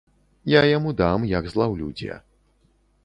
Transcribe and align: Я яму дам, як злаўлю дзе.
Я 0.51 0.61
яму 0.77 0.93
дам, 1.01 1.27
як 1.33 1.51
злаўлю 1.53 1.93
дзе. 2.01 2.19